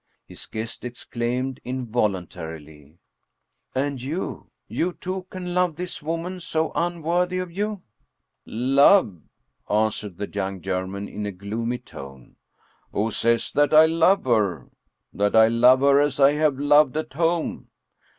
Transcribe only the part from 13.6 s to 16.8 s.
I love her? that I love her as I have